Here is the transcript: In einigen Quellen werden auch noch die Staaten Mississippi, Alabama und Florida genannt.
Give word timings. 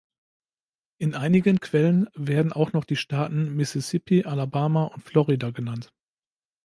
In 0.97 1.13
einigen 1.13 1.59
Quellen 1.59 2.09
werden 2.15 2.51
auch 2.53 2.73
noch 2.73 2.85
die 2.85 2.95
Staaten 2.95 3.53
Mississippi, 3.55 4.23
Alabama 4.25 4.85
und 4.85 5.03
Florida 5.03 5.51
genannt. 5.51 5.93